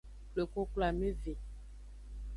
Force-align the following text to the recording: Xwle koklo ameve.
Xwle 0.31 0.43
koklo 0.53 0.83
ameve. 0.89 1.33